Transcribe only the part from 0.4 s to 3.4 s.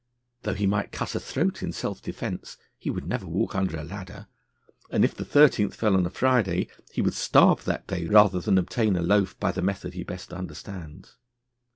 Though he might cut a throat in self defence, he would never